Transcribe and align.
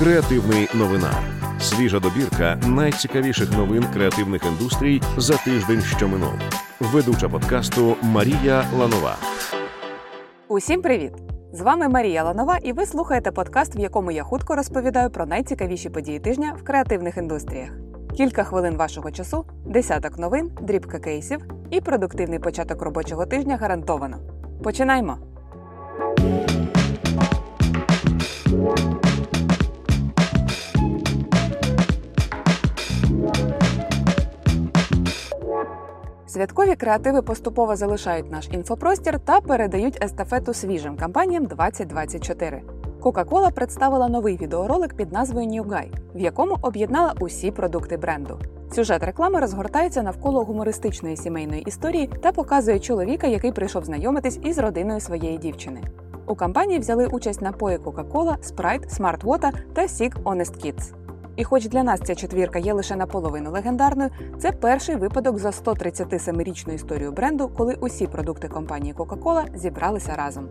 Креативний 0.00 0.68
новина. 0.74 1.10
Свіжа 1.60 2.00
добірка 2.00 2.60
найцікавіших 2.66 3.52
новин 3.52 3.84
креативних 3.92 4.42
індустрій 4.46 5.02
за 5.16 5.36
тиждень, 5.36 5.80
що 5.80 6.08
минув. 6.08 6.32
Ведуча 6.80 7.28
подкасту 7.28 7.96
Марія 8.02 8.64
Ланова. 8.78 9.16
Усім 10.48 10.82
привіт! 10.82 11.12
З 11.52 11.60
вами 11.60 11.88
Марія 11.88 12.24
Ланова, 12.24 12.56
і 12.56 12.72
ви 12.72 12.86
слухаєте 12.86 13.32
подкаст, 13.32 13.76
в 13.76 13.80
якому 13.80 14.10
я 14.10 14.22
хутко 14.22 14.56
розповідаю 14.56 15.10
про 15.10 15.26
найцікавіші 15.26 15.90
події 15.90 16.18
тижня 16.18 16.56
в 16.60 16.64
креативних 16.64 17.16
індустріях. 17.16 17.70
Кілька 18.16 18.44
хвилин 18.44 18.76
вашого 18.76 19.10
часу, 19.10 19.44
десяток 19.66 20.18
новин, 20.18 20.50
дрібка 20.60 20.98
кейсів 20.98 21.40
і 21.70 21.80
продуктивний 21.80 22.38
початок 22.38 22.82
робочого 22.82 23.26
тижня 23.26 23.56
гарантовано. 23.56 24.16
Починаймо! 24.62 25.29
Святкові 36.30 36.76
креативи 36.76 37.22
поступово 37.22 37.76
залишають 37.76 38.30
наш 38.30 38.48
інфопростір 38.52 39.18
та 39.18 39.40
передають 39.40 40.04
естафету 40.04 40.54
свіжим 40.54 40.96
кампаніям 40.96 41.46
2024. 41.46 42.62
Coca-Cola 43.00 43.52
представила 43.52 44.08
новий 44.08 44.36
відеоролик 44.36 44.94
під 44.94 45.12
назвою 45.12 45.48
New 45.48 45.64
Guy, 45.64 45.88
в 46.14 46.20
якому 46.20 46.56
об'єднала 46.62 47.14
усі 47.20 47.50
продукти 47.50 47.96
бренду. 47.96 48.38
Сюжет 48.72 49.02
реклами 49.02 49.40
розгортається 49.40 50.02
навколо 50.02 50.44
гумористичної 50.44 51.16
сімейної 51.16 51.62
історії 51.62 52.10
та 52.22 52.32
показує 52.32 52.78
чоловіка, 52.78 53.26
який 53.26 53.52
прийшов 53.52 53.84
знайомитись 53.84 54.38
із 54.42 54.58
родиною 54.58 55.00
своєї 55.00 55.38
дівчини. 55.38 55.82
У 56.26 56.34
кампанії 56.34 56.78
взяли 56.78 57.06
участь 57.06 57.42
напої 57.42 57.78
Coca-Cola, 57.78 58.36
Sprite, 58.38 59.00
Smart 59.00 59.20
Water 59.20 59.52
та 59.72 59.82
Sig 59.82 60.22
Honest 60.22 60.66
Kids. 60.66 60.99
І 61.36 61.44
хоч 61.44 61.68
для 61.68 61.82
нас 61.82 62.00
ця 62.00 62.14
четвірка 62.14 62.58
є 62.58 62.72
лише 62.72 62.96
наполовину 62.96 63.50
легендарною, 63.50 64.10
це 64.38 64.52
перший 64.52 64.96
випадок 64.96 65.38
за 65.38 65.50
137-річну 65.50 66.72
історію 66.72 67.12
бренду, 67.12 67.48
коли 67.56 67.74
усі 67.80 68.06
продукти 68.06 68.48
компанії 68.48 68.94
Coca-Cola 68.94 69.56
зібралися 69.56 70.14
разом. 70.16 70.48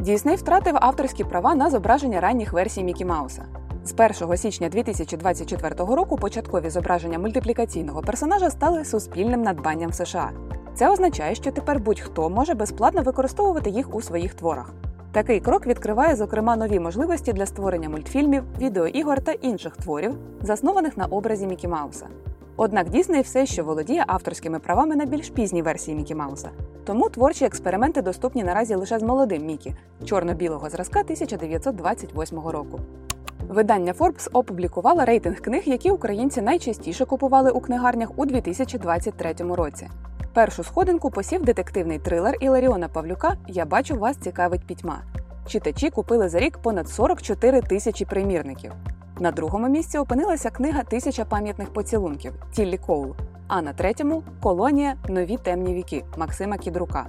Дійсний 0.00 0.36
втратив 0.36 0.76
авторські 0.80 1.24
права 1.24 1.54
на 1.54 1.70
зображення 1.70 2.20
ранніх 2.20 2.52
версій 2.52 2.84
Мікі 2.84 3.04
Мауса. 3.04 3.44
З 3.84 3.92
1 4.22 4.36
січня 4.36 4.68
2024 4.68 5.74
року 5.78 6.16
початкові 6.16 6.70
зображення 6.70 7.18
мультиплікаційного 7.18 8.02
персонажа 8.02 8.50
стали 8.50 8.84
суспільним 8.84 9.42
надбанням 9.42 9.92
США. 9.92 10.30
Це 10.74 10.90
означає, 10.90 11.34
що 11.34 11.52
тепер 11.52 11.80
будь-хто 11.80 12.30
може 12.30 12.54
безплатно 12.54 13.02
використовувати 13.02 13.70
їх 13.70 13.94
у 13.94 14.02
своїх 14.02 14.34
творах. 14.34 14.72
Такий 15.12 15.40
крок 15.40 15.66
відкриває, 15.66 16.16
зокрема, 16.16 16.56
нові 16.56 16.80
можливості 16.80 17.32
для 17.32 17.46
створення 17.46 17.88
мультфільмів, 17.88 18.42
відеоігор 18.60 19.20
та 19.20 19.32
інших 19.32 19.76
творів, 19.76 20.14
заснованих 20.42 20.96
на 20.96 21.06
образі 21.06 21.46
Мікі 21.46 21.68
Мауса. 21.68 22.06
Однак 22.56 22.88
Дісней 22.88 23.22
все 23.22 23.46
ще 23.46 23.62
володіє 23.62 24.04
авторськими 24.06 24.58
правами 24.58 24.96
на 24.96 25.06
більш 25.06 25.30
пізній 25.30 25.62
версії 25.62 25.96
Мікі 25.96 26.14
Мауса. 26.14 26.50
Тому 26.84 27.08
творчі 27.08 27.44
експерименти 27.44 28.02
доступні 28.02 28.44
наразі 28.44 28.74
лише 28.74 28.98
з 28.98 29.02
молодим 29.02 29.46
Мікі 29.46 29.74
чорно-білого 30.04 30.70
зразка 30.70 31.00
1928 31.00 32.38
року. 32.38 32.80
Видання 33.48 33.92
Forbes 33.92 34.28
опублікувало 34.32 35.04
рейтинг 35.04 35.40
книг, 35.40 35.62
які 35.66 35.90
українці 35.90 36.42
найчастіше 36.42 37.04
купували 37.04 37.50
у 37.50 37.60
книгарнях 37.60 38.10
у 38.16 38.26
2023 38.26 39.34
році. 39.54 39.88
Першу 40.32 40.64
сходинку 40.64 41.10
посів 41.10 41.44
детективний 41.44 41.98
трилер 41.98 42.36
Іларіона 42.40 42.88
Павлюка 42.88 43.36
Я 43.48 43.64
бачу 43.64 43.94
вас 43.94 44.16
цікавить 44.16 44.66
пітьма. 44.66 45.02
Читачі 45.46 45.90
купили 45.90 46.28
за 46.28 46.38
рік 46.38 46.58
понад 46.58 46.88
44 46.88 47.60
тисячі 47.60 48.04
примірників. 48.04 48.72
На 49.20 49.30
другому 49.30 49.68
місці 49.68 49.98
опинилася 49.98 50.50
книга 50.50 50.82
Тисяча 50.82 51.24
пам'ятних 51.24 51.72
поцілунків 51.72 52.32
Тіллі 52.52 52.78
Коул. 52.78 53.14
А 53.48 53.62
на 53.62 53.72
третьому 53.72 54.22
колонія 54.42 54.94
Нові 55.08 55.36
темні 55.36 55.74
віки 55.74 56.04
Максима 56.16 56.56
Кідрука. 56.58 57.06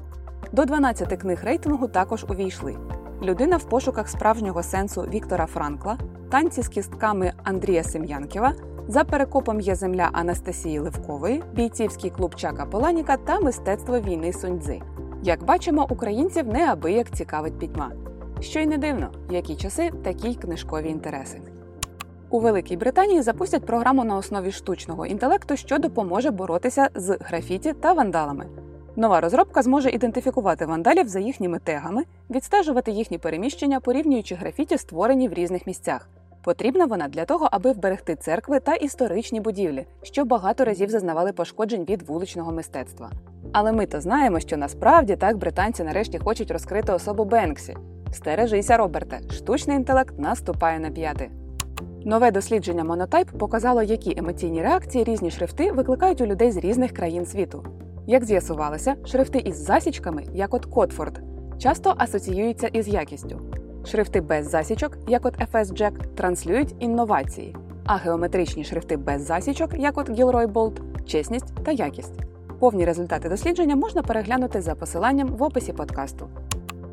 До 0.51 0.65
12 0.65 1.21
книг 1.21 1.39
рейтингу 1.43 1.87
також 1.87 2.25
увійшли: 2.29 2.77
Людина 3.23 3.57
в 3.57 3.63
пошуках 3.63 4.09
справжнього 4.09 4.63
сенсу 4.63 5.01
Віктора 5.01 5.45
Франкла, 5.45 5.97
танці 6.31 6.61
з 6.61 6.67
кістками 6.67 7.33
Андрія 7.43 7.83
Сем'янківа. 7.83 8.53
За 8.87 9.03
перекопом 9.03 9.59
є 9.59 9.75
земля 9.75 10.09
Анастасії 10.13 10.79
Левкової, 10.79 11.43
бійцівський 11.53 12.09
клуб 12.09 12.35
Чака 12.35 12.65
Поланіка 12.65 13.17
та 13.17 13.39
мистецтво 13.39 13.99
війни 13.99 14.33
Суньцзи. 14.33 14.81
Як 15.23 15.43
бачимо, 15.43 15.87
українців 15.89 16.47
неабияк 16.47 17.09
цікавить 17.09 17.59
пітьма. 17.59 17.91
Що 18.39 18.59
й 18.59 18.65
не 18.65 18.77
дивно, 18.77 19.09
які 19.29 19.55
часи 19.55 19.91
такі 20.03 20.29
й 20.29 20.35
книжкові 20.35 20.89
інтереси. 20.89 21.41
У 22.29 22.39
Великій 22.39 22.77
Британії 22.77 23.21
запустять 23.21 23.65
програму 23.65 24.03
на 24.03 24.17
основі 24.17 24.51
штучного 24.51 25.05
інтелекту, 25.05 25.55
що 25.55 25.77
допоможе 25.77 26.31
боротися 26.31 26.89
з 26.95 27.17
графіті 27.21 27.73
та 27.73 27.93
вандалами. 27.93 28.45
Нова 28.95 29.21
розробка 29.21 29.61
зможе 29.61 29.89
ідентифікувати 29.89 30.65
вандалів 30.65 31.07
за 31.07 31.19
їхніми 31.19 31.59
тегами, 31.59 32.03
відстежувати 32.29 32.91
їхні 32.91 33.17
переміщення, 33.17 33.79
порівнюючи 33.79 34.35
графіті, 34.35 34.77
створені 34.77 35.27
в 35.27 35.33
різних 35.33 35.67
місцях. 35.67 36.09
Потрібна 36.43 36.85
вона 36.85 37.07
для 37.07 37.25
того, 37.25 37.47
аби 37.51 37.71
вберегти 37.71 38.15
церкви 38.15 38.59
та 38.59 38.73
історичні 38.73 39.39
будівлі, 39.39 39.85
що 40.03 40.25
багато 40.25 40.65
разів 40.65 40.89
зазнавали 40.89 41.33
пошкоджень 41.33 41.85
від 41.89 42.01
вуличного 42.01 42.51
мистецтва. 42.51 43.11
Але 43.51 43.71
ми 43.71 43.85
то 43.85 44.01
знаємо, 44.01 44.39
що 44.39 44.57
насправді 44.57 45.15
так 45.15 45.37
британці 45.37 45.83
нарешті 45.83 46.17
хочуть 46.17 46.51
розкрити 46.51 46.93
особу 46.93 47.25
Бенксі. 47.25 47.77
Стережися, 48.13 48.77
Роберте, 48.77 49.19
штучний 49.29 49.77
інтелект 49.77 50.19
наступає 50.19 50.79
на 50.79 50.89
п'яти. 50.89 51.29
Нове 52.05 52.31
дослідження 52.31 52.83
Monotype 52.83 53.37
показало, 53.37 53.83
які 53.83 54.13
емоційні 54.17 54.61
реакції 54.61 55.03
різні 55.03 55.31
шрифти 55.31 55.71
викликають 55.71 56.21
у 56.21 56.25
людей 56.25 56.51
з 56.51 56.57
різних 56.57 56.91
країн 56.91 57.25
світу. 57.25 57.65
Як 58.07 58.25
з'ясувалося, 58.25 58.95
шрифти 59.05 59.39
із 59.39 59.55
засічками, 59.55 60.23
як 60.33 60.53
от 60.53 60.65
Котфорд, 60.65 61.21
часто 61.57 61.93
асоціюються 61.97 62.67
із 62.67 62.87
якістю. 62.87 63.60
Шрифти 63.85 64.21
без 64.21 64.49
засічок, 64.49 64.97
як 65.07 65.25
от 65.25 65.37
FS 65.37 65.65
Jack, 65.65 65.91
транслюють 66.15 66.75
інновації, 66.79 67.55
а 67.85 67.95
геометричні 67.95 68.63
шрифти 68.63 68.97
без 68.97 69.25
засічок, 69.25 69.71
як 69.77 69.97
от 69.97 70.09
Gilroy 70.09 70.47
Bold– 70.47 70.79
чесність 71.05 71.53
та 71.63 71.71
якість. 71.71 72.13
Повні 72.59 72.85
результати 72.85 73.29
дослідження 73.29 73.75
можна 73.75 74.03
переглянути 74.03 74.61
за 74.61 74.75
посиланням 74.75 75.27
в 75.27 75.43
описі 75.43 75.73
подкасту. 75.73 76.27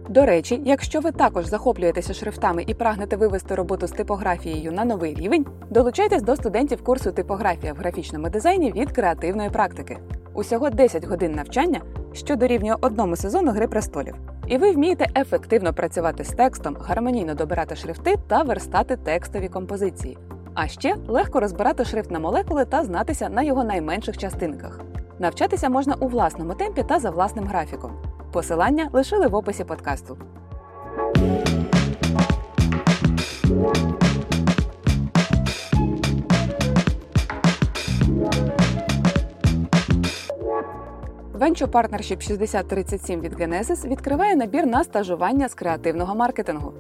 До 0.08 0.26
речі, 0.26 0.62
якщо 0.64 1.00
ви 1.00 1.12
також 1.12 1.46
захоплюєтеся 1.46 2.14
шрифтами 2.14 2.64
і 2.66 2.74
прагнете 2.74 3.16
вивести 3.16 3.54
роботу 3.54 3.86
з 3.86 3.90
типографією 3.90 4.72
на 4.72 4.84
новий 4.84 5.14
рівень, 5.14 5.46
долучайтесь 5.70 6.22
до 6.22 6.36
студентів 6.36 6.84
курсу 6.84 7.12
типографія 7.12 7.72
в 7.72 7.76
графічному 7.76 8.28
дизайні 8.28 8.72
від 8.72 8.92
креативної 8.92 9.50
практики. 9.50 9.98
Усього 10.34 10.70
10 10.70 11.04
годин 11.04 11.32
навчання, 11.32 11.80
що 12.12 12.36
дорівнює 12.36 12.76
одному 12.80 13.16
сезону 13.16 13.50
Гри 13.50 13.68
престолів. 13.68 14.14
І 14.48 14.58
ви 14.58 14.72
вмієте 14.72 15.06
ефективно 15.16 15.74
працювати 15.74 16.24
з 16.24 16.28
текстом, 16.28 16.76
гармонійно 16.80 17.34
добирати 17.34 17.76
шрифти 17.76 18.16
та 18.28 18.42
верстати 18.42 18.96
текстові 18.96 19.48
композиції. 19.48 20.18
А 20.54 20.68
ще 20.68 20.96
легко 21.08 21.40
розбирати 21.40 21.84
шрифт 21.84 22.10
на 22.10 22.18
молекули 22.18 22.64
та 22.64 22.84
знатися 22.84 23.28
на 23.28 23.42
його 23.42 23.64
найменших 23.64 24.18
частинках. 24.18 24.80
Навчатися 25.18 25.68
можна 25.68 25.94
у 25.94 26.08
власному 26.08 26.54
темпі 26.54 26.82
та 26.82 26.98
за 26.98 27.10
власним 27.10 27.44
графіком. 27.44 27.92
Посилання 28.32 28.88
лишили 28.92 29.26
в 29.26 29.34
описі 29.34 29.64
подкасту. 29.64 30.18
Venture 41.48 41.70
Partnership 41.70 42.20
6037 42.20 43.20
від 43.20 43.34
Genesis 43.34 43.88
відкриває 43.88 44.36
набір 44.36 44.66
на 44.66 44.84
стажування 44.84 45.48
з 45.48 45.54
креативного 45.54 46.14
маркетингу. 46.14 46.72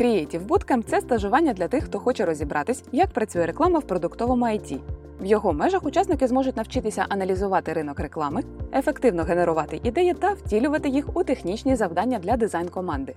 Creative 0.00 0.46
Bootcamp– 0.46 0.82
це 0.86 1.00
стажування 1.00 1.52
для 1.52 1.68
тих, 1.68 1.84
хто 1.84 1.98
хоче 1.98 2.24
розібратись, 2.24 2.84
як 2.92 3.10
працює 3.10 3.46
реклама 3.46 3.78
в 3.78 3.82
продуктовому 3.82 4.44
IT. 4.44 4.78
В 5.20 5.26
його 5.26 5.52
межах 5.52 5.84
учасники 5.84 6.28
зможуть 6.28 6.56
навчитися 6.56 7.06
аналізувати 7.08 7.72
ринок 7.72 8.00
реклами, 8.00 8.42
ефективно 8.74 9.22
генерувати 9.22 9.80
ідеї 9.82 10.14
та 10.14 10.32
втілювати 10.32 10.88
їх 10.88 11.16
у 11.16 11.24
технічні 11.24 11.76
завдання 11.76 12.18
для 12.18 12.36
дизайн-команди. 12.36 13.14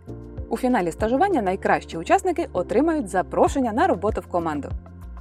У 0.49 0.57
фіналі 0.57 0.91
стажування 0.91 1.41
найкращі 1.41 1.97
учасники 1.97 2.47
отримають 2.53 3.09
запрошення 3.09 3.73
на 3.73 3.87
роботу 3.87 4.21
в 4.21 4.27
команду. 4.27 4.69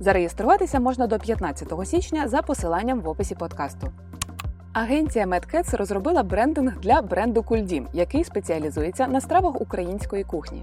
Зареєструватися 0.00 0.80
можна 0.80 1.06
до 1.06 1.18
15 1.18 1.72
січня 1.84 2.28
за 2.28 2.42
посиланням 2.42 3.00
в 3.00 3.08
описі 3.08 3.34
подкасту. 3.34 3.88
Агенція 4.72 5.26
MedCats 5.26 5.76
розробила 5.76 6.22
брендинг 6.22 6.80
для 6.80 7.02
бренду 7.02 7.42
Кульдім, 7.42 7.88
який 7.92 8.24
спеціалізується 8.24 9.06
на 9.06 9.20
стравах 9.20 9.60
української 9.60 10.24
кухні. 10.24 10.62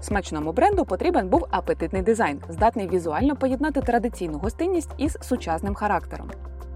Смачному 0.00 0.52
бренду 0.52 0.84
потрібен 0.84 1.28
був 1.28 1.46
апетитний 1.50 2.02
дизайн, 2.02 2.40
здатний 2.48 2.88
візуально 2.88 3.36
поєднати 3.36 3.80
традиційну 3.80 4.38
гостинність 4.38 4.90
із 4.98 5.18
сучасним 5.20 5.74
характером. 5.74 6.30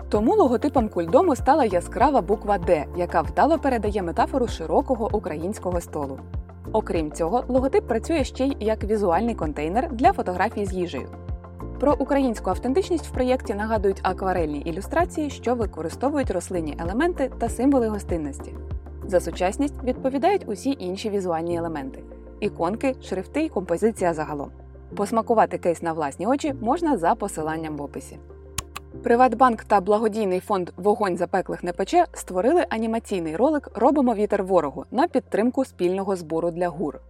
Тому 0.08 0.34
логотипом 0.36 0.88
кульдому 0.88 1.36
стала 1.36 1.64
яскрава 1.64 2.20
буква 2.20 2.58
Д, 2.58 2.84
яка 2.96 3.22
вдало 3.22 3.58
передає 3.58 4.02
метафору 4.02 4.48
широкого 4.48 5.16
українського 5.16 5.80
столу. 5.80 6.18
Окрім 6.72 7.12
цього, 7.12 7.44
логотип 7.48 7.88
працює 7.88 8.24
ще 8.24 8.44
й 8.44 8.56
як 8.60 8.84
візуальний 8.84 9.34
контейнер 9.34 9.92
для 9.92 10.12
фотографій 10.12 10.66
з 10.66 10.72
їжею. 10.72 11.08
Про 11.82 11.96
українську 11.98 12.50
автентичність 12.50 13.06
в 13.06 13.10
проєкті 13.10 13.54
нагадують 13.54 14.00
акварельні 14.02 14.60
ілюстрації, 14.60 15.30
що 15.30 15.54
використовують 15.54 16.30
рослинні 16.30 16.76
елементи 16.80 17.30
та 17.38 17.48
символи 17.48 17.88
гостинності. 17.88 18.54
За 19.06 19.20
сучасність 19.20 19.82
відповідають 19.84 20.48
усі 20.48 20.76
інші 20.78 21.10
візуальні 21.10 21.56
елементи 21.56 22.02
іконки, 22.40 22.94
шрифти 23.02 23.44
і 23.44 23.48
композиція 23.48 24.14
загалом. 24.14 24.50
Посмакувати 24.96 25.58
кейс 25.58 25.82
на 25.82 25.92
власні 25.92 26.26
очі 26.26 26.54
можна 26.60 26.96
за 26.96 27.14
посиланням 27.14 27.76
в 27.76 27.82
описі. 27.82 28.18
Приватбанк 29.02 29.64
та 29.64 29.80
благодійний 29.80 30.40
фонд 30.40 30.70
Вогонь 30.76 31.16
запеклих 31.16 31.62
не 31.62 31.72
пече 31.72 32.04
створили 32.12 32.66
анімаційний 32.68 33.36
ролик 33.36 33.70
Робимо 33.74 34.14
вітер 34.14 34.44
ворогу 34.44 34.84
на 34.90 35.08
підтримку 35.08 35.64
спільного 35.64 36.16
збору 36.16 36.50
для 36.50 36.68
гур. 36.68 37.00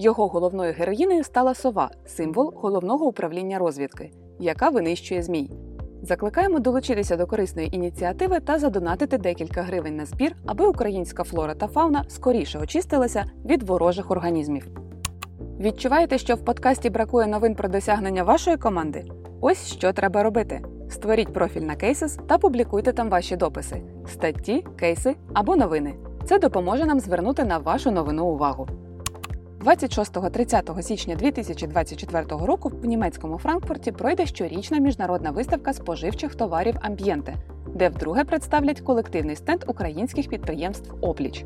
Його 0.00 0.26
головною 0.26 0.74
героїнею 0.78 1.24
стала 1.24 1.54
сова, 1.54 1.90
символ 2.06 2.52
головного 2.56 3.06
управління 3.06 3.58
розвідки, 3.58 4.10
яка 4.38 4.68
винищує 4.68 5.22
змій. 5.22 5.50
Закликаємо 6.02 6.58
долучитися 6.58 7.16
до 7.16 7.26
корисної 7.26 7.76
ініціативи 7.76 8.40
та 8.40 8.58
задонатити 8.58 9.18
декілька 9.18 9.62
гривень 9.62 9.96
на 9.96 10.06
збір, 10.06 10.36
аби 10.46 10.66
українська 10.66 11.24
флора 11.24 11.54
та 11.54 11.66
фауна 11.66 12.04
скоріше 12.08 12.58
очистилася 12.58 13.24
від 13.44 13.62
ворожих 13.62 14.10
організмів. 14.10 14.68
Відчуваєте, 15.60 16.18
що 16.18 16.34
в 16.34 16.44
подкасті 16.44 16.90
бракує 16.90 17.26
новин 17.26 17.54
про 17.54 17.68
досягнення 17.68 18.22
вашої 18.22 18.56
команди? 18.56 19.04
Ось 19.40 19.66
що 19.66 19.92
треба 19.92 20.22
робити: 20.22 20.60
створіть 20.90 21.32
профіль 21.32 21.60
на 21.60 21.74
Cases 21.74 22.26
та 22.26 22.38
публікуйте 22.38 22.92
там 22.92 23.10
ваші 23.10 23.36
дописи, 23.36 23.82
статті, 24.06 24.64
кейси 24.76 25.16
або 25.34 25.56
новини. 25.56 25.94
Це 26.24 26.38
допоможе 26.38 26.86
нам 26.86 27.00
звернути 27.00 27.44
на 27.44 27.58
вашу 27.58 27.90
новину 27.90 28.26
увагу. 28.26 28.68
26-30 29.60 30.82
січня 30.82 31.14
2024 31.16 32.24
року 32.28 32.72
в 32.82 32.84
німецькому 32.84 33.38
Франкфурті 33.38 33.92
пройде 33.92 34.26
щорічна 34.26 34.78
міжнародна 34.78 35.30
виставка 35.30 35.72
споживчих 35.72 36.34
товарів 36.34 36.76
Амб'єнте, 36.80 37.34
де 37.74 37.88
вдруге 37.88 38.24
представлять 38.24 38.80
колективний 38.80 39.36
стенд 39.36 39.64
українських 39.66 40.28
підприємств 40.28 40.94
Опліч. 41.00 41.44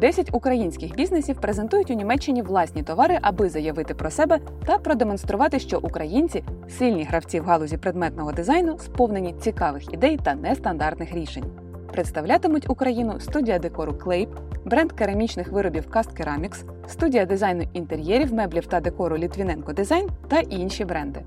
Десять 0.00 0.30
українських 0.32 0.94
бізнесів 0.94 1.40
презентують 1.40 1.90
у 1.90 1.94
Німеччині 1.94 2.42
власні 2.42 2.82
товари, 2.82 3.18
аби 3.22 3.48
заявити 3.48 3.94
про 3.94 4.10
себе 4.10 4.38
та 4.66 4.78
продемонструвати, 4.78 5.58
що 5.58 5.78
українці 5.78 6.44
сильні 6.78 7.04
гравці 7.04 7.40
в 7.40 7.44
галузі 7.44 7.76
предметного 7.76 8.32
дизайну, 8.32 8.78
сповнені 8.78 9.34
цікавих 9.40 9.92
ідей 9.92 10.18
та 10.24 10.34
нестандартних 10.34 11.12
рішень. 11.12 11.44
Представлятимуть 11.92 12.70
Україну 12.70 13.20
студія 13.20 13.58
декору 13.58 13.94
Клейп, 13.94 14.28
бренд 14.64 14.92
керамічних 14.92 15.52
виробів 15.52 15.86
Cast 15.90 16.20
Ceramics, 16.20 16.77
студія 16.88 17.26
дизайну 17.26 17.64
інтер'єрів, 17.72 18.34
меблів 18.34 18.66
та 18.66 18.80
декору 18.80 19.18
Літвіненко 19.18 19.72
Дизайн 19.72 20.08
та 20.28 20.40
інші 20.40 20.84
бренди. 20.84 21.20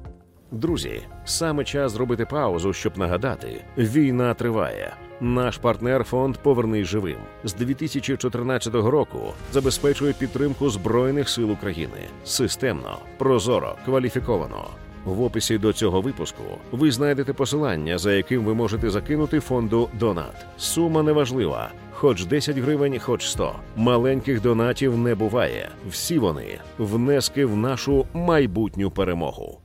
Друзі, 0.52 1.02
саме 1.26 1.64
час 1.64 1.92
зробити 1.92 2.26
паузу, 2.26 2.74
щоб 2.74 2.98
нагадати: 2.98 3.64
війна 3.78 4.34
триває. 4.34 4.94
Наш 5.22 5.58
партнер 5.58 6.04
фонд 6.04 6.38
Повернись 6.38 6.88
живим 6.88 7.18
з 7.44 7.54
2014 7.54 8.74
року 8.74 9.20
забезпечує 9.54 10.14
підтримку 10.14 10.70
Збройних 10.70 11.30
сил 11.30 11.52
України 11.52 12.08
системно, 12.24 12.98
прозоро, 13.18 13.76
кваліфіковано. 13.86 14.68
В 15.06 15.22
описі 15.22 15.58
до 15.58 15.74
цього 15.74 16.02
випуску 16.02 16.44
ви 16.72 16.92
знайдете 16.92 17.34
посилання, 17.34 17.98
за 17.98 18.14
яким 18.14 18.44
ви 18.44 18.54
можете 18.54 18.90
закинути 18.90 19.40
фонду 19.40 19.90
Донат. 20.00 20.46
Сума 20.58 21.04
неважлива, 21.04 21.70
хоч 22.02 22.26
10 22.26 22.58
гривень, 22.58 23.00
хоч 23.00 23.30
100. 23.30 23.56
Маленьких 23.76 24.42
донатів 24.42 24.98
не 24.98 25.16
буває. 25.16 25.70
Всі 25.90 26.20
вони 26.20 26.60
внески 26.78 27.46
в 27.46 27.58
нашу 27.58 28.06
майбутню 28.14 28.92
перемогу. 28.92 29.60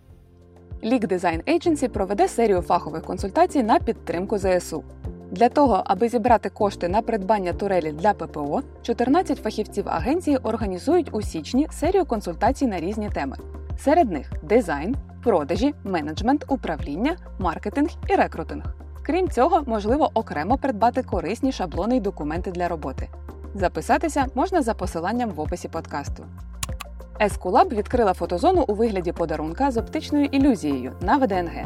Лік 0.84 1.04
Design 1.04 1.44
Agency 1.44 1.88
проведе 1.88 2.28
серію 2.28 2.60
фахових 2.60 3.02
консультацій 3.02 3.62
на 3.62 3.78
підтримку 3.78 4.38
ЗСУ. 4.38 4.84
Для 5.30 5.48
того, 5.48 5.82
аби 5.84 6.08
зібрати 6.08 6.48
кошти 6.50 6.88
на 6.88 7.02
придбання 7.02 7.52
турелі 7.52 7.92
для 7.92 8.12
ППО, 8.12 8.62
14 8.82 9.38
фахівців 9.38 9.88
агенції 9.88 10.36
організують 10.36 11.14
у 11.14 11.22
січні 11.22 11.68
серію 11.70 12.04
консультацій 12.04 12.66
на 12.66 12.80
різні 12.80 13.10
теми. 13.10 13.36
Серед 13.78 14.10
них 14.10 14.32
дизайн, 14.42 14.96
продажі, 15.22 15.74
менеджмент, 15.84 16.44
управління, 16.48 17.16
маркетинг 17.38 17.90
і 18.08 18.14
рекрутинг. 18.14 18.85
Крім 19.06 19.28
цього, 19.28 19.62
можливо 19.66 20.10
окремо 20.14 20.58
придбати 20.58 21.02
корисні 21.02 21.52
шаблони 21.52 21.96
й 21.96 22.00
документи 22.00 22.50
для 22.50 22.68
роботи. 22.68 23.08
Записатися 23.54 24.26
можна 24.34 24.62
за 24.62 24.74
посиланням 24.74 25.30
в 25.30 25.40
описі 25.40 25.68
подкасту. 25.68 26.24
Ескулаб 27.20 27.72
відкрила 27.72 28.12
фотозону 28.12 28.64
у 28.68 28.74
вигляді 28.74 29.12
подарунка 29.12 29.70
з 29.70 29.76
оптичною 29.76 30.24
ілюзією 30.24 30.92
на 31.00 31.16
ВДНГ. 31.16 31.64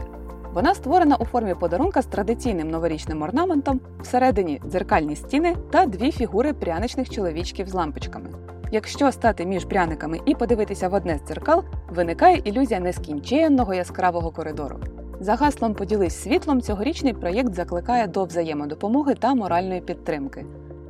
Вона 0.53 0.75
створена 0.75 1.17
у 1.17 1.25
формі 1.25 1.55
подарунка 1.55 2.03
з 2.03 2.07
традиційним 2.07 2.71
новорічним 2.71 3.23
орнаментом, 3.23 3.81
всередині 4.03 4.63
дзеркальні 4.67 5.17
стіни 5.17 5.57
та 5.71 5.87
дві 5.87 6.13
фігури 6.13 6.53
пряничних 6.53 7.11
чоловічків 7.11 7.69
з 7.69 7.75
лампочками. 7.75 8.31
Якщо 8.73 9.13
стати 9.13 9.47
між 9.47 9.65
пряниками 9.65 10.21
і 10.27 10.35
подивитися 10.35 10.89
в 10.89 10.95
одне 10.95 11.19
з 11.19 11.29
дзеркал, 11.29 11.65
виникає 11.89 12.37
ілюзія 12.37 12.81
нескінченного 12.81 13.75
яскравого 13.75 14.31
коридору. 14.31 14.81
За 15.21 15.35
гаслом 15.35 15.75
Поділись 15.75 16.23
світлом 16.23 16.61
цьогорічний 16.61 17.13
проєкт 17.13 17.55
закликає 17.55 18.07
до 18.07 18.25
взаємодопомоги 18.25 19.15
та 19.15 19.35
моральної 19.35 19.81
підтримки. 19.81 20.47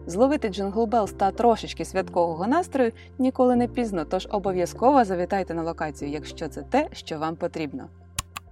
Зловити 0.06 0.48
Jingle 0.48 0.84
Bells 0.84 1.12
та 1.12 1.30
трошечки 1.30 1.84
святкового 1.84 2.46
настрою 2.46 2.92
ніколи 3.18 3.56
не 3.56 3.68
пізно, 3.68 4.04
тож 4.04 4.28
обов'язково 4.30 5.04
завітайте 5.04 5.54
на 5.54 5.62
локацію, 5.62 6.10
якщо 6.10 6.48
це 6.48 6.62
те, 6.62 6.88
що 6.92 7.18
вам 7.18 7.36
потрібно. 7.36 7.84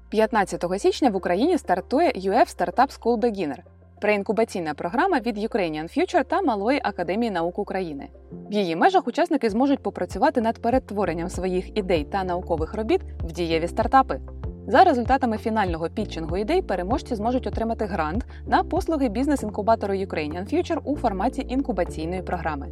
15 0.08 0.64
січня 0.78 1.10
в 1.10 1.16
Україні 1.16 1.58
стартує 1.58 2.10
UF 2.10 2.56
Startup 2.58 3.00
School 3.00 3.18
Beginner– 3.18 3.58
преінкубаційна 4.00 4.74
програма 4.74 5.18
від 5.18 5.38
Ukrainian 5.38 5.98
Future 5.98 6.24
та 6.24 6.42
Малої 6.42 6.80
академії 6.82 7.30
наук 7.30 7.58
України. 7.58 8.08
В 8.50 8.52
її 8.52 8.76
межах 8.76 9.08
учасники 9.08 9.50
зможуть 9.50 9.82
попрацювати 9.82 10.40
над 10.40 10.58
перетворенням 10.58 11.28
своїх 11.28 11.78
ідей 11.78 12.04
та 12.04 12.24
наукових 12.24 12.74
робіт 12.74 13.00
в 13.24 13.32
дієві 13.32 13.68
стартапи. 13.68 14.20
За 14.68 14.84
результатами 14.84 15.38
фінального 15.38 15.88
пітчингу 15.88 16.36
ідей 16.36 16.62
переможці 16.62 17.14
зможуть 17.14 17.46
отримати 17.46 17.84
грант 17.84 18.26
на 18.46 18.64
послуги 18.64 19.08
бізнес-інкубатору 19.08 19.94
Ukrainian 19.94 20.54
Future 20.54 20.78
у 20.84 20.96
форматі 20.96 21.46
інкубаційної 21.48 22.22
програми. 22.22 22.68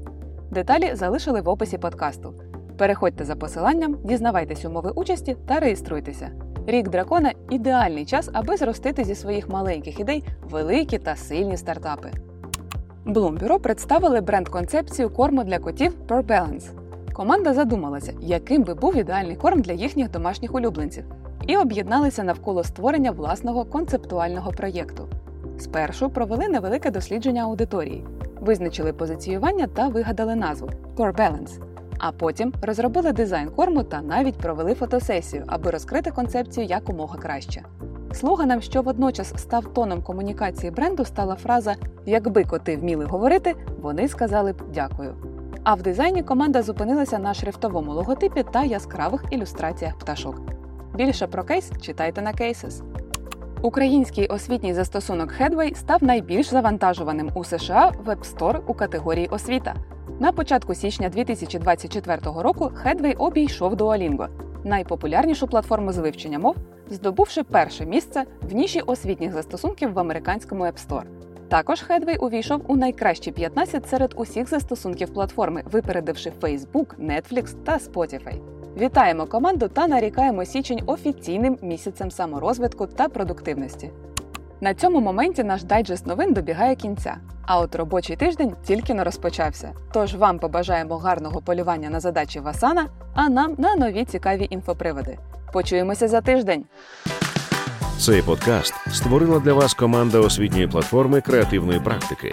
Деталі 0.51 0.91
залишили 0.95 1.41
в 1.41 1.49
описі 1.49 1.79
подкасту. 1.79 2.35
Переходьте 2.79 3.25
за 3.25 3.37
посиланням, 3.37 3.97
дізнавайтесь 4.05 4.65
умови 4.65 4.91
участі 4.91 5.37
та 5.47 5.61
реєструйтеся. 5.61 6.31
Рік 6.67 6.89
дракона 6.89 7.33
ідеальний 7.51 8.05
час, 8.05 8.31
аби 8.33 8.57
зростити 8.57 9.05
зі 9.05 9.15
своїх 9.15 9.49
маленьких 9.49 10.01
ідей 10.01 10.25
великі 10.51 10.99
та 10.99 11.17
сильні 11.17 11.57
стартапи. 11.57 12.11
Bloom 13.07 13.59
представили 13.59 14.21
бренд-концепцію 14.21 15.11
корму 15.11 15.45
для 15.45 15.59
котів 15.59 15.95
Per 16.09 16.23
Balance. 16.27 16.71
Команда 17.13 17.55
задумалася, 17.55 18.13
яким 18.21 18.63
би 18.63 18.75
був 18.75 18.97
ідеальний 18.97 19.37
корм 19.37 19.61
для 19.61 19.73
їхніх 19.73 20.11
домашніх 20.11 20.55
улюбленців, 20.55 21.05
і 21.47 21.57
об'єдналися 21.57 22.25
навколо 22.25 22.65
створення 22.65 23.11
власного 23.11 23.65
концептуального 23.65 24.53
проєкту. 24.53 25.09
Спершу 25.59 26.11
провели 26.11 26.49
невелике 26.49 26.91
дослідження 26.91 27.43
аудиторії, 27.43 28.05
визначили 28.41 28.93
позиціювання 28.93 29.67
та 29.67 29.89
вигадали 29.89 30.35
назву 30.35 30.69
Core 30.97 31.17
Balance. 31.17 31.61
А 31.99 32.13
потім 32.13 32.53
розробили 32.63 33.13
дизайн 33.13 33.49
корму 33.49 33.83
та 33.83 34.03
навіть 34.03 34.39
провели 34.39 34.75
фотосесію, 34.75 35.45
аби 35.47 35.71
розкрити 35.71 36.11
концепцію 36.11 36.67
якомога 36.67 37.19
краще. 37.19 37.63
Слоганом, 38.13 38.61
що 38.61 38.83
водночас 38.83 39.33
став 39.37 39.67
тоном 39.67 40.03
комунікації 40.03 40.71
бренду, 40.71 41.05
стала 41.05 41.35
фраза 41.35 41.75
Якби 42.07 42.45
коти 42.45 42.77
вміли 42.77 43.05
говорити, 43.05 43.55
вони 43.81 44.09
сказали 44.09 44.53
б 44.53 44.63
дякую. 44.75 45.15
А 45.65 45.75
в 45.75 45.83
дизайні 45.83 46.23
команда 46.23 46.63
зупинилася 46.63 47.19
на 47.19 47.35
шрифтовому 47.35 47.93
логотипі 47.93 48.45
та 48.53 48.65
яскравих 48.65 49.25
ілюстраціях 49.31 49.99
пташок. 49.99 50.41
Більше 50.97 51.27
про 51.27 51.45
кейс 51.45 51.71
читайте 51.81 52.23
на 52.23 52.33
Cases. 52.33 52.83
Український 53.63 54.27
освітній 54.27 54.75
застосунок 54.75 55.33
Headway 55.41 55.75
став 55.75 56.05
найбільш 56.05 56.47
завантажуваним 56.47 57.31
у 57.35 57.45
США 57.45 57.93
в 58.05 58.09
App 58.09 58.37
Store 58.37 58.61
у 58.67 58.75
категорії 58.75 59.27
освіта. 59.27 59.75
На 60.21 60.33
початку 60.33 60.75
січня 60.75 61.09
2024 61.09 62.19
року 62.25 62.73
Headway 62.85 63.17
обійшов 63.19 63.75
Duolingo– 63.75 64.29
найпопулярнішу 64.65 65.47
платформу 65.47 65.93
з 65.93 65.99
вивчення 65.99 66.39
мов, 66.39 66.57
здобувши 66.91 67.43
перше 67.43 67.87
місце 67.87 68.25
в 68.43 68.55
ніші 68.55 68.81
освітніх 68.81 69.33
застосунків 69.33 69.93
в 69.93 69.99
американському 69.99 70.65
App 70.65 70.89
Store. 70.89 71.05
Також 71.49 71.85
Headway 71.89 72.19
увійшов 72.19 72.63
у 72.67 72.77
найкращі 72.77 73.33
15 73.33 73.89
серед 73.89 74.15
усіх 74.17 74.49
застосунків 74.49 75.15
платформи, 75.15 75.63
випередивши 75.73 76.33
Facebook, 76.41 76.87
Netflix 77.01 77.55
та 77.65 77.77
Spotify. 77.77 78.56
Вітаємо 78.77 79.27
команду 79.27 79.69
та 79.69 79.87
нарікаємо 79.87 80.45
січень 80.45 80.81
офіційним 80.87 81.59
місяцем 81.63 82.11
саморозвитку 82.11 82.87
та 82.87 83.09
продуктивності. 83.09 83.91
На 84.61 84.75
цьому 84.75 85.01
моменті 85.01 85.45
наш 85.45 85.63
дайджест 85.65 86.07
новин 86.07 86.33
добігає 86.33 86.77
кінця. 86.77 87.17
А 87.47 87.61
от 87.61 87.75
робочий 87.75 88.17
тиждень 88.17 88.53
тільки 88.67 88.95
не 88.95 89.05
розпочався. 89.05 89.73
Тож 89.93 90.15
вам 90.15 90.39
побажаємо 90.39 90.97
гарного 90.97 91.41
полювання 91.41 91.91
на 91.91 92.01
задачі 92.01 92.41
Васана, 92.41 92.87
а 93.15 93.29
нам 93.29 93.55
на 93.59 93.77
нові 93.77 94.05
цікаві 94.05 94.47
інфоприводи. 94.51 95.19
Почуємося 95.53 96.09
за 96.09 96.21
тиждень. 96.21 96.65
Цей 97.99 98.23
подкаст 98.23 98.75
створила 98.93 99.39
для 99.39 99.53
вас 99.53 99.75
команда 99.75 100.19
освітньої 100.19 100.69
платформи 100.69 101.21
креативної 101.21 101.81
практики. 101.81 102.33